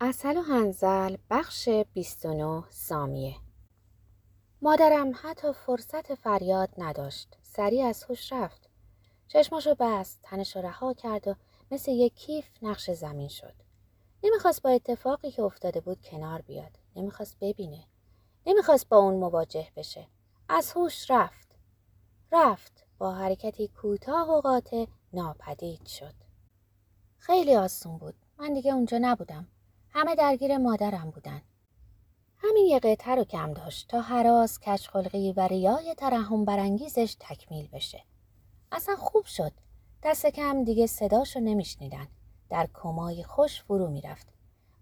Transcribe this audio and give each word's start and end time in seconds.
اصل 0.00 0.36
و 0.36 0.40
هنزل 0.40 1.16
بخش 1.30 1.68
29 1.68 2.64
سامیه. 2.70 3.36
مادرم 4.62 5.12
حتی 5.22 5.52
فرصت 5.52 6.14
فریاد 6.14 6.68
نداشت. 6.78 7.38
سریع 7.42 7.86
از 7.86 8.04
هوش 8.04 8.32
رفت. 8.32 8.70
چشماشو 9.28 9.74
بست 9.78 10.20
تنشو 10.22 10.60
رها 10.60 10.94
کرد 10.94 11.28
و 11.28 11.34
مثل 11.70 11.90
یک 11.92 12.14
کیف 12.14 12.48
نقش 12.62 12.90
زمین 12.90 13.28
شد. 13.28 13.54
نمی‌خواست 14.24 14.62
با 14.62 14.70
اتفاقی 14.70 15.30
که 15.30 15.42
افتاده 15.42 15.80
بود 15.80 16.02
کنار 16.02 16.42
بیاد. 16.42 16.78
نمی‌خواست 16.96 17.36
ببینه. 17.40 17.84
نمی‌خواست 18.46 18.88
با 18.88 18.96
اون 18.96 19.14
مواجه 19.14 19.68
بشه. 19.76 20.06
از 20.48 20.72
هوش 20.72 21.10
رفت. 21.10 21.48
رفت. 22.32 22.86
با 22.98 23.14
حرکتی 23.14 23.68
کوتاه 23.68 24.30
و 24.30 24.40
قاطع 24.40 24.86
ناپدید 25.12 25.86
شد. 25.86 26.14
خیلی 27.18 27.56
آسون 27.56 27.98
بود. 27.98 28.14
من 28.38 28.54
دیگه 28.54 28.74
اونجا 28.74 28.98
نبودم. 29.00 29.46
همه 29.96 30.14
درگیر 30.14 30.58
مادرم 30.58 31.10
بودن. 31.10 31.42
همین 32.38 32.66
یه 32.66 32.78
قطعه 32.78 33.14
رو 33.14 33.24
کم 33.24 33.52
داشت 33.52 33.88
تا 33.88 34.00
حراس 34.00 34.58
کچخلقی 34.58 35.32
و 35.32 35.40
ریای 35.40 35.94
ترحم 35.94 36.44
برانگیزش 36.44 37.16
تکمیل 37.20 37.68
بشه. 37.68 38.02
اصلا 38.72 38.96
خوب 38.96 39.24
شد. 39.24 39.52
دست 40.02 40.26
کم 40.26 40.64
دیگه 40.64 40.86
صداشو 40.86 41.40
نمیشنیدن. 41.40 42.06
در 42.50 42.68
کمای 42.74 43.22
خوش 43.22 43.62
فرو 43.62 43.88
می‌رفت. 43.88 44.26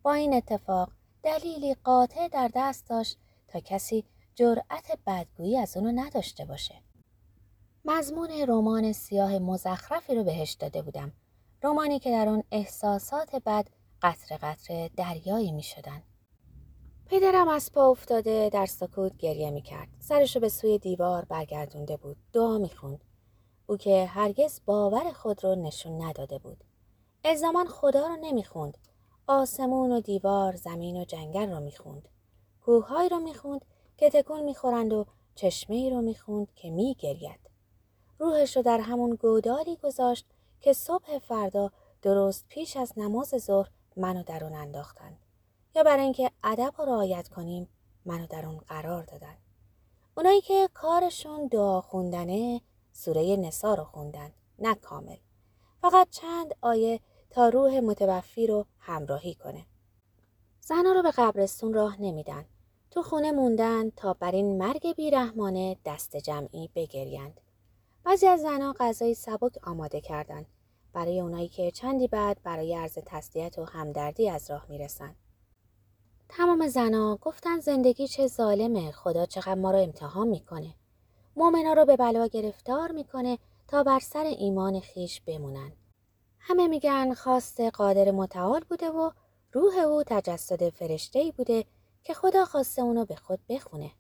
با 0.03 0.13
این 0.13 0.35
اتفاق 0.35 0.91
دلیلی 1.23 1.75
قاطع 1.75 2.29
در 2.29 2.51
دست 2.55 2.89
داشت 2.89 3.19
تا 3.49 3.61
کسی 3.61 4.05
جرأت 4.35 4.99
بدگویی 5.07 5.59
از 5.59 5.77
اونو 5.77 6.03
نداشته 6.05 6.45
باشه. 6.45 6.75
مضمون 7.85 8.31
رمان 8.49 8.93
سیاه 8.93 9.39
مزخرفی 9.39 10.15
رو 10.15 10.25
بهش 10.25 10.53
داده 10.53 10.83
بودم. 10.83 11.13
رمانی 11.63 11.99
که 11.99 12.11
در 12.11 12.29
اون 12.29 12.43
احساسات 12.51 13.37
بد 13.37 13.69
قطر 14.03 14.37
قطره 14.37 14.91
دریایی 14.97 15.53
می 15.53 15.63
شدن. 15.63 16.03
پدرم 17.07 17.49
از 17.49 17.73
پا 17.73 17.91
افتاده 17.91 18.51
در 18.53 18.67
سکوت 18.67 19.17
گریه 19.17 19.51
می 19.51 19.63
کرد. 19.63 19.89
سرشو 20.01 20.41
به 20.41 20.49
سوی 20.49 20.79
دیوار 20.79 21.25
برگردونده 21.25 21.97
بود. 21.97 22.17
دعا 22.33 22.59
می 22.59 22.71
خوند. 22.71 23.05
او 23.67 23.77
که 23.77 24.07
هرگز 24.07 24.61
باور 24.67 25.13
خود 25.13 25.45
رو 25.45 25.55
نشون 25.55 26.03
نداده 26.03 26.39
بود. 26.39 26.65
الزامان 27.25 27.67
خدا 27.67 28.07
رو 28.07 28.17
نمی 28.17 28.45
خوند. 28.45 28.79
آسمون 29.27 29.93
و 29.93 30.01
دیوار، 30.01 30.57
زمین 30.57 30.97
و 30.97 31.05
جنگل 31.05 31.51
رو 31.51 31.61
می 31.61 31.73
خوند. 31.73 32.09
کوههایی 32.65 33.09
رو 33.09 33.21
می 33.21 33.35
خوند 33.35 33.65
که 33.97 34.11
تکون 34.11 34.43
می 34.43 34.55
خورند 34.55 34.93
و 34.93 35.07
چشمه 35.35 35.77
ای 35.77 35.91
رو 35.91 36.03
می 36.03 36.15
خوند 36.15 36.55
که 36.55 36.71
می 36.71 36.97
گرید. 36.99 37.51
روحش 38.19 38.57
رو 38.57 38.63
در 38.63 38.81
همون 38.81 39.15
گودالی 39.15 39.77
گذاشت 39.77 40.27
که 40.61 40.73
صبح 40.73 41.19
فردا 41.19 41.71
درست 42.03 42.45
پیش 42.49 42.77
از 42.77 42.93
نماز 42.97 43.29
ظهر 43.29 43.71
منو 43.97 44.23
در 44.23 44.45
اون 44.45 44.55
انداختن. 44.55 45.17
یا 45.75 45.83
برای 45.83 46.03
اینکه 46.03 46.31
ادب 46.45 46.75
رو 46.79 46.85
رعایت 46.85 47.29
کنیم 47.29 47.69
منو 48.05 48.27
در 48.27 48.47
اون 48.47 48.59
قرار 48.59 49.05
دادن. 49.05 49.37
اونایی 50.17 50.41
که 50.41 50.69
کارشون 50.75 51.47
دعا 51.47 51.81
خوندنه 51.81 52.61
سوره 52.93 53.37
نسا 53.37 53.75
رو 53.75 53.85
خوندن 53.85 54.31
نه 54.59 54.75
کامل. 54.75 55.17
فقط 55.83 56.09
چند 56.11 56.55
آیه 56.61 57.01
تا 57.31 57.49
روح 57.49 57.81
متوفی 57.81 58.47
رو 58.47 58.67
همراهی 58.79 59.35
کنه. 59.35 59.67
زنها 60.61 60.93
رو 60.93 61.03
به 61.03 61.11
قبرستون 61.11 61.75
راه 61.75 62.03
نمیدن. 62.03 62.45
تو 62.91 63.03
خونه 63.03 63.33
موندن 63.33 63.91
تا 63.91 64.15
بر 64.15 64.31
این 64.31 64.59
مرگ 64.59 64.97
بیرحمانه 64.97 65.77
دست 65.85 66.17
جمعی 66.17 66.71
بگریند. 66.75 67.41
بعضی 68.05 68.27
از 68.27 68.41
زنها 68.41 68.75
غذای 68.81 69.15
سبک 69.15 69.59
آماده 69.63 70.01
کردند 70.01 70.47
برای 70.93 71.21
اونایی 71.21 71.49
که 71.49 71.71
چندی 71.71 72.09
بعد 72.09 72.43
برای 72.43 72.75
عرض 72.75 72.99
تسلیت 73.07 73.59
و 73.59 73.65
همدردی 73.65 74.31
از 74.31 74.51
راه 74.51 74.67
می‌رسن. 74.69 75.15
تمام 76.29 76.69
زنا 76.69 77.17
گفتن 77.17 77.61
زندگی 77.61 78.09
چه 78.09 78.27
ظالمه 78.27 78.93
خدا 78.93 79.27
چقدر 79.27 79.55
ما 79.55 79.71
رو 79.71 79.79
امتحان 79.79 80.29
می‌کنه. 80.29 80.75
مؤمنا 81.37 81.73
رو 81.73 81.85
به 81.85 81.97
بلا 81.97 82.27
گرفتار 82.27 82.93
می‌کنه 82.93 83.39
تا 83.69 83.83
بر 83.83 83.99
سر 83.99 84.25
ایمان 84.25 84.81
خیش 84.81 85.21
بمونن. 85.21 85.73
همه 86.39 86.69
میگن 86.69 87.15
خواست 87.15 87.61
قادر 87.61 88.11
متعال 88.11 88.65
بوده 88.69 88.91
و 88.91 89.11
روح 89.53 89.79
او 89.79 90.03
تجسد 90.03 90.69
فرشته 90.69 91.33
بوده 91.37 91.65
که 92.03 92.15
خدا 92.15 92.45
خواسته 92.45 92.83
اونو 92.83 93.05
به 93.05 93.17
خود 93.17 93.39
بخونه. 93.49 93.91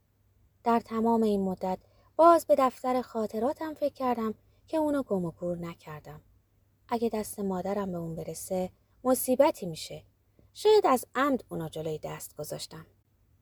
در 0.64 0.80
تمام 0.80 1.22
این 1.22 1.40
مدت 1.40 1.78
باز 2.16 2.46
به 2.46 2.54
دفتر 2.58 3.02
خاطراتم 3.02 3.74
فکر 3.74 3.94
کردم 3.94 4.34
که 4.66 4.76
اونو 4.76 5.02
گم 5.02 5.24
و 5.24 5.30
گور 5.30 5.58
نکردم. 5.58 6.20
اگه 6.92 7.08
دست 7.08 7.40
مادرم 7.40 7.92
به 7.92 7.98
اون 7.98 8.14
برسه 8.14 8.70
مصیبتی 9.04 9.66
میشه. 9.66 10.02
شاید 10.54 10.86
از 10.86 11.04
عمد 11.14 11.44
اونا 11.48 11.68
جلوی 11.68 11.98
دست 11.98 12.36
گذاشتم. 12.36 12.86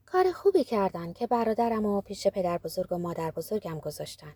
کار 0.07 0.33
خوبی 0.33 0.65
کردن 0.65 1.13
که 1.13 1.27
برادرم 1.27 1.87
و 1.87 2.01
پیش 2.01 2.27
پدر 2.27 2.59
بزرگ 2.59 2.93
و 2.93 2.99
مادر 2.99 3.31
بزرگم 3.31 3.79
گذاشتن. 3.79 4.35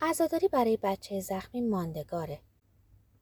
عزاداری 0.00 0.48
برای 0.48 0.78
بچه 0.82 1.20
زخمی 1.20 1.60
ماندگاره. 1.60 2.40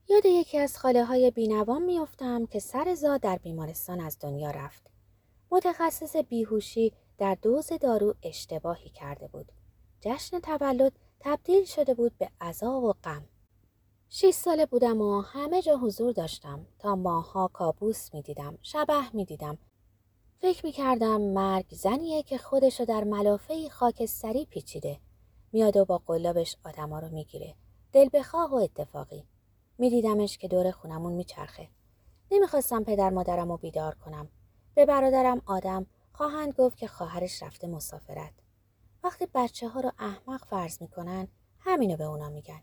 یاد 0.08 0.26
یکی 0.26 0.58
از 0.58 0.78
خاله 0.78 1.04
های 1.04 1.30
بینوام 1.30 1.82
میافتم 1.82 2.46
که 2.46 2.58
سر 2.58 2.94
زاد 2.94 3.20
در 3.20 3.36
بیمارستان 3.36 4.00
از 4.00 4.16
دنیا 4.20 4.50
رفت. 4.50 4.90
متخصص 5.50 6.16
بیهوشی 6.16 6.92
در 7.18 7.34
دوز 7.42 7.72
دارو 7.80 8.14
اشتباهی 8.22 8.90
کرده 8.90 9.28
بود. 9.28 9.52
جشن 10.00 10.40
تولد 10.40 10.92
تبدیل 11.20 11.64
شده 11.64 11.94
بود 11.94 12.18
به 12.18 12.30
عذاب 12.40 12.84
و 12.84 12.92
غم. 12.92 13.24
شیش 14.08 14.34
ساله 14.34 14.66
بودم 14.66 15.00
و 15.00 15.20
همه 15.20 15.62
جا 15.62 15.76
حضور 15.76 16.12
داشتم. 16.12 16.66
تا 16.78 16.96
ماها 16.96 17.48
کابوس 17.48 18.14
می 18.14 18.22
دیدم 18.22 18.58
شبه 18.62 19.10
می 19.12 19.24
دیدم 19.24 19.58
فکر 20.40 20.66
می 20.66 20.72
کردم 20.72 21.20
مرگ 21.20 21.66
زنیه 21.70 22.22
که 22.22 22.38
خودشو 22.38 22.84
در 22.84 23.04
ملافه 23.04 23.68
خاکستری 23.68 24.46
پیچیده. 24.46 25.00
میاد 25.52 25.76
و 25.76 25.84
با 25.84 25.98
قلابش 25.98 26.56
آدما 26.64 26.98
رو 26.98 27.08
می‌گیره. 27.08 27.54
دل 27.92 28.08
بخواه 28.12 28.50
و 28.50 28.54
اتفاقی. 28.54 29.24
میدیدمش 29.78 30.38
که 30.38 30.48
دور 30.48 30.70
خونمون 30.70 31.12
میچرخه. 31.12 31.68
نمی‌خواستم 32.30 32.84
پدر 32.84 33.10
مادرم 33.10 33.50
رو 33.50 33.56
بیدار 33.56 33.94
کنم. 33.94 34.28
به 34.74 34.86
برادرم 34.86 35.42
آدم 35.46 35.86
خواهند 36.12 36.54
گفت 36.54 36.78
که 36.78 36.86
خواهرش 36.86 37.42
رفته 37.42 37.66
مسافرت. 37.66 38.32
وقتی 39.04 39.26
بچه 39.34 39.68
ها 39.68 39.80
رو 39.80 39.92
احمق 39.98 40.44
فرض 40.44 40.82
می‌کنن 40.82 41.28
همینو 41.58 41.96
به 41.96 42.04
اونا 42.04 42.28
میگن. 42.28 42.62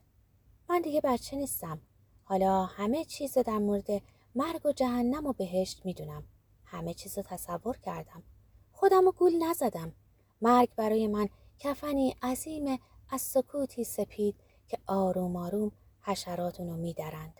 من 0.69 0.81
دیگه 0.81 1.01
بچه 1.01 1.38
نیستم. 1.38 1.81
حالا 2.24 2.66
همه 2.66 3.06
چیز 3.06 3.38
در 3.38 3.57
مورد 3.57 3.88
مرگ 4.35 4.66
و 4.66 4.72
جهنم 4.72 5.28
و 5.28 5.34
بهشت 5.34 5.85
می‌دونم. 5.85 6.24
همه 6.66 6.94
چیز 6.94 7.18
رو 7.18 7.24
تصور 7.24 7.78
کردم. 7.78 8.24
خودم 8.72 9.06
رو 9.06 9.12
گول 9.12 9.44
نزدم. 9.44 9.94
مرگ 10.41 10.69
برای 10.75 11.07
من 11.07 11.29
کفنی 11.59 12.16
عظیم 12.22 12.79
از 13.09 13.22
سکوتی 13.22 13.84
سپید 13.84 14.35
که 14.68 14.78
آروم 14.88 15.35
آروم 15.35 15.72
حشراتونو 16.01 16.78
میدرند. 16.78 17.34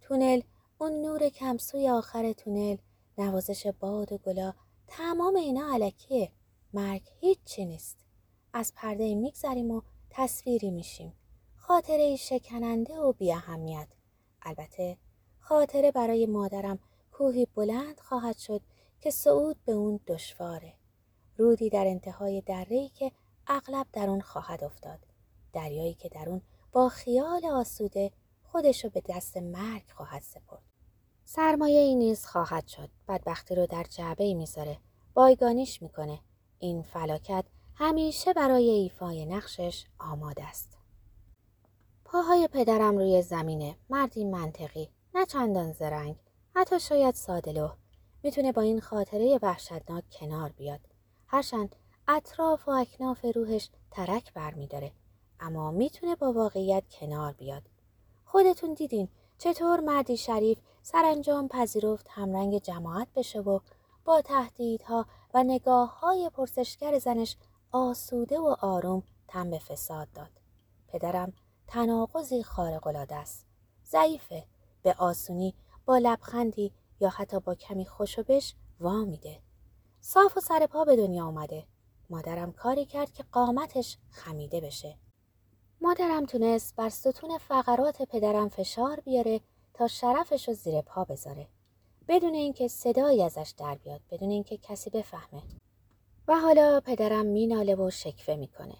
تونل 0.00 0.40
اون 0.78 0.92
نور 0.92 1.28
کمسوی 1.28 1.88
آخر 1.88 2.32
تونل 2.32 2.76
نوازش 3.18 3.66
باد 3.66 4.12
و 4.12 4.18
گلا 4.18 4.54
تمام 4.86 5.36
اینا 5.36 5.74
علکیه. 5.74 6.32
مرگ 6.72 7.02
هیچی 7.20 7.64
نیست. 7.64 7.96
از 8.52 8.72
پرده 8.76 9.14
میگذریم 9.14 9.70
و 9.70 9.82
تصویری 10.10 10.70
میشیم. 10.70 11.12
خاطره 11.66 12.16
شکننده 12.16 12.98
و 12.98 13.12
بی 13.12 13.32
اهمیت. 13.32 13.88
البته 14.42 14.96
خاطره 15.38 15.92
برای 15.92 16.26
مادرم 16.26 16.78
کوهی 17.12 17.46
بلند 17.54 18.00
خواهد 18.00 18.36
شد 18.38 18.60
که 19.00 19.10
صعود 19.10 19.56
به 19.64 19.72
اون 19.72 20.00
دشواره. 20.06 20.72
رودی 21.38 21.70
در 21.70 21.86
انتهای 21.86 22.40
دره‌ای 22.40 22.88
که 22.88 23.12
اغلب 23.46 23.86
در 23.92 24.08
اون 24.08 24.20
خواهد 24.20 24.64
افتاد. 24.64 24.98
دریایی 25.52 25.94
که 25.94 26.08
در 26.08 26.28
اون 26.28 26.42
با 26.72 26.88
خیال 26.88 27.46
آسوده 27.46 28.12
خودشو 28.42 28.90
به 28.90 29.02
دست 29.08 29.36
مرگ 29.36 29.90
خواهد 29.96 30.22
سپرد. 30.22 30.62
سرمایه 31.24 31.80
ای 31.80 31.94
نیز 31.94 32.26
خواهد 32.26 32.66
شد. 32.66 32.90
بدبختی 33.08 33.54
رو 33.54 33.66
در 33.66 33.84
جعبه 33.90 34.24
ای 34.24 34.34
می‌ذاره. 34.34 34.78
بایگانیش 35.14 35.82
می‌کنه. 35.82 36.20
این 36.58 36.82
فلاکت 36.82 37.44
همیشه 37.74 38.32
برای 38.32 38.70
ایفای 38.70 39.26
نقشش 39.26 39.84
آماده 39.98 40.44
است. 40.44 40.78
پاهای 42.14 42.48
پدرم 42.48 42.98
روی 42.98 43.22
زمینه. 43.22 43.76
مردی 43.90 44.24
منطقی. 44.24 44.90
نه 45.14 45.26
چندان 45.26 45.72
زرنگ. 45.72 46.16
حتی 46.54 46.80
شاید 46.80 47.14
سادلو 47.14 47.68
می‌تونه 48.22 48.52
با 48.52 48.62
این 48.62 48.80
خاطره 48.80 49.38
وحشتناک 49.42 50.04
کنار 50.10 50.52
بیاد. 50.52 50.80
هرچند 51.26 51.76
اطراف 52.08 52.68
و 52.68 52.70
اکناف 52.70 53.24
روحش 53.34 53.70
ترک 53.90 54.32
برمیداره. 54.32 54.92
اما 55.40 55.70
می‌تونه 55.70 56.16
با 56.16 56.32
واقعیت 56.32 56.84
کنار 56.88 57.32
بیاد. 57.32 57.62
خودتون 58.24 58.74
دیدین 58.74 59.08
چطور 59.38 59.80
مردی 59.80 60.16
شریف 60.16 60.58
سرانجام 60.82 61.48
پذیرفت 61.48 62.06
همرنگ 62.10 62.58
جماعت 62.58 63.08
بشه 63.16 63.40
و 63.40 63.60
با 64.04 64.20
تهدیدها 64.22 65.06
و 65.34 65.42
نگاه 65.42 66.00
های 66.00 66.30
پرسشگر 66.30 66.98
زنش 66.98 67.36
آسوده 67.72 68.38
و 68.38 68.56
آروم 68.60 69.02
تن 69.28 69.50
به 69.50 69.58
فساد 69.58 70.08
داد. 70.14 70.30
پدرم 70.88 71.32
تناقضی 71.66 72.42
خارق 72.42 72.86
العاده 72.86 73.14
است. 73.14 73.46
ضعیفه. 73.86 74.44
به 74.82 74.94
آسونی 74.98 75.54
با 75.86 75.98
لبخندی 75.98 76.72
یا 77.00 77.08
حتی 77.08 77.40
با 77.40 77.54
کمی 77.54 77.86
خوشوبش 77.86 78.54
وا 78.80 79.04
میده. 79.04 79.40
صاف 80.00 80.36
و 80.36 80.40
سر 80.40 80.66
پا 80.66 80.84
به 80.84 80.96
دنیا 80.96 81.24
آمده 81.24 81.64
مادرم 82.10 82.52
کاری 82.52 82.84
کرد 82.84 83.12
که 83.12 83.24
قامتش 83.32 83.98
خمیده 84.10 84.60
بشه. 84.60 84.98
مادرم 85.80 86.26
تونست 86.26 86.76
بر 86.76 86.88
ستون 86.88 87.38
فقرات 87.38 88.02
پدرم 88.02 88.48
فشار 88.48 89.00
بیاره 89.00 89.40
تا 89.74 89.88
شرفش 89.88 90.48
رو 90.48 90.54
زیر 90.54 90.80
پا 90.80 91.04
بذاره. 91.04 91.48
بدون 92.08 92.34
اینکه 92.34 92.68
صدایی 92.68 93.22
ازش 93.22 93.54
در 93.56 93.74
بیاد 93.74 94.00
بدون 94.10 94.30
اینکه 94.30 94.56
کسی 94.56 94.90
بفهمه. 94.90 95.42
و 96.28 96.40
حالا 96.40 96.80
پدرم 96.80 97.26
میناله 97.26 97.74
و 97.74 97.90
شکفه 97.90 98.36
می‌کنه. 98.36 98.74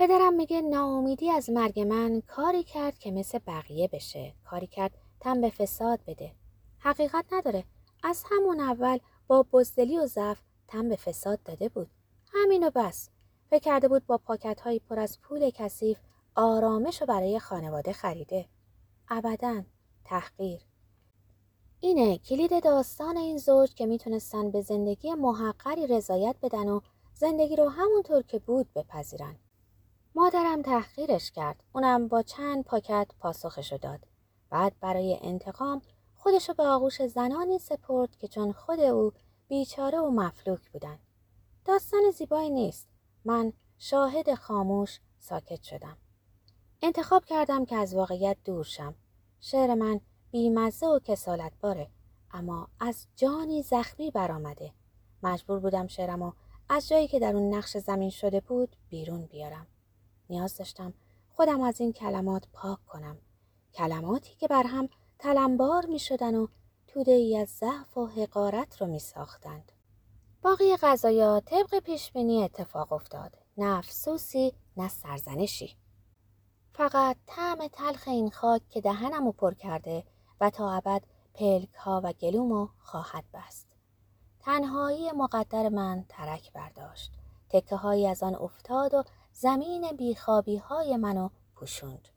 پدرم 0.00 0.34
میگه 0.34 0.60
ناامیدی 0.60 1.30
از 1.30 1.50
مرگ 1.50 1.80
من 1.80 2.22
کاری 2.26 2.62
کرد 2.62 2.98
که 2.98 3.10
مثل 3.10 3.38
بقیه 3.46 3.88
بشه. 3.88 4.34
کاری 4.44 4.66
کرد 4.66 4.98
تن 5.20 5.40
به 5.40 5.50
فساد 5.50 6.00
بده. 6.06 6.32
حقیقت 6.78 7.24
نداره. 7.32 7.64
از 8.02 8.24
همون 8.30 8.60
اول 8.60 8.98
با 9.26 9.46
بزدلی 9.52 9.98
و 9.98 10.06
ضعف 10.06 10.40
تن 10.68 10.88
به 10.88 10.96
فساد 10.96 11.42
داده 11.42 11.68
بود. 11.68 11.90
همینو 12.32 12.70
بس. 12.74 13.10
فکر 13.50 13.60
کرده 13.60 13.88
بود 13.88 14.06
با 14.06 14.18
پاکت 14.18 14.60
هایی 14.60 14.78
پر 14.78 14.98
از 15.00 15.20
پول 15.20 15.50
کثیف 15.50 15.98
آرامش 16.34 17.00
رو 17.00 17.06
برای 17.06 17.38
خانواده 17.38 17.92
خریده. 17.92 18.48
ابدا. 19.08 19.62
تحقیر. 20.04 20.60
اینه. 21.80 22.18
کلید 22.18 22.64
داستان 22.64 23.16
این 23.16 23.38
زوج 23.38 23.74
که 23.74 23.86
می‌تونستن 23.86 24.50
به 24.50 24.60
زندگی 24.62 25.14
محقری 25.14 25.86
رضایت 25.86 26.36
بدن 26.42 26.68
و 26.68 26.80
زندگی 27.14 27.56
رو 27.56 27.68
همونطور 27.68 28.22
که 28.22 28.38
بود 28.38 28.72
بپذیرن. 28.74 29.36
مادرم 30.14 30.62
تحقیرش 30.62 31.30
کرد. 31.30 31.62
اونم 31.72 32.08
با 32.08 32.22
چند 32.22 32.64
پاکت 32.64 33.06
پاسخشو 33.18 33.76
داد. 33.76 34.06
بعد 34.50 34.72
برای 34.80 35.18
انتقام 35.22 35.82
خودشو 36.14 36.54
به 36.54 36.62
آغوش 36.62 37.06
زنانی 37.06 37.58
سپرد 37.58 38.16
که 38.16 38.28
چون 38.28 38.52
خود 38.52 38.80
او 38.80 39.12
بیچاره 39.48 39.98
و 39.98 40.10
مفلوک 40.10 40.70
بودن. 40.70 40.98
داستان 41.64 42.10
زیبایی 42.10 42.50
نیست. 42.50 42.88
من 43.24 43.52
شاهد 43.78 44.34
خاموش 44.34 45.00
ساکت 45.18 45.62
شدم. 45.62 45.96
انتخاب 46.82 47.24
کردم 47.24 47.64
که 47.64 47.76
از 47.76 47.94
واقعیت 47.94 48.36
دور 48.44 48.64
شم. 48.64 48.94
شعر 49.40 49.74
من 49.74 50.00
بیمزه 50.30 50.86
و 50.86 50.98
کسالت 50.98 51.52
باره 51.60 51.90
اما 52.30 52.68
از 52.80 53.06
جانی 53.16 53.62
زخمی 53.62 54.10
برآمده. 54.10 54.72
مجبور 55.22 55.58
بودم 55.58 55.86
شعرم 55.86 56.22
و 56.22 56.32
از 56.68 56.88
جایی 56.88 57.08
که 57.08 57.18
در 57.18 57.36
اون 57.36 57.54
نقش 57.54 57.76
زمین 57.76 58.10
شده 58.10 58.40
بود 58.40 58.76
بیرون 58.88 59.26
بیارم. 59.26 59.66
نیاز 60.30 60.56
داشتم 60.56 60.94
خودم 61.28 61.60
از 61.60 61.80
این 61.80 61.92
کلمات 61.92 62.44
پاک 62.52 62.86
کنم 62.86 63.18
کلماتی 63.74 64.34
که 64.34 64.48
بر 64.48 64.62
هم 64.62 64.88
تلمبار 65.18 65.86
می 65.86 65.98
شدن 65.98 66.34
و 66.34 66.46
توده 66.86 67.12
ای 67.12 67.38
از 67.38 67.48
ضعف 67.48 67.98
و 67.98 68.06
حقارت 68.06 68.80
رو 68.80 68.86
می 68.86 68.98
ساختند. 68.98 69.72
باقی 70.42 70.76
غذایا 70.76 71.40
طبق 71.40 71.78
پیشبینی 71.78 72.44
اتفاق 72.44 72.92
افتاد. 72.92 73.38
نه 73.58 73.78
افسوسی 73.78 74.52
نه 74.76 74.88
سرزنشی. 74.88 75.76
فقط 76.72 77.16
طعم 77.26 77.68
تلخ 77.68 78.08
این 78.08 78.30
خاک 78.30 78.68
که 78.68 78.80
دهنم 78.80 79.24
رو 79.24 79.32
پر 79.32 79.54
کرده 79.54 80.04
و 80.40 80.50
تا 80.50 80.72
ابد 80.72 81.02
پلک 81.34 81.74
ها 81.74 82.00
و 82.04 82.12
گلومو 82.12 82.68
خواهد 82.78 83.24
بست. 83.34 83.68
تنهایی 84.40 85.12
مقدر 85.12 85.68
من 85.68 86.04
ترک 86.08 86.52
برداشت. 86.52 87.12
تکه 87.48 87.76
هایی 87.76 88.06
از 88.08 88.22
آن 88.22 88.34
افتاد 88.34 88.94
و 88.94 89.04
زمین 89.32 89.92
بیخوابی 89.98 90.56
های 90.56 90.96
منو 90.96 91.30
پوشوند. 91.54 92.08